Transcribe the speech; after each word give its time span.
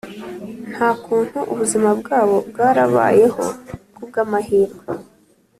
Nta 0.73 0.89
kuntu 1.03 1.39
ubuzima 1.51 1.89
bwaba 1.99 2.35
bwarabayeho 2.49 3.45
ku 3.95 4.01
bw 4.07 4.15
‘amahirwe. 4.23 4.83